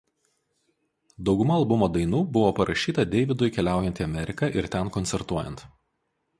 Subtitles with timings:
[1.29, 5.67] Dauguma albumo dainų buvo parašyta Deividui keliaujant į Ameriką ir ten koncertuojant.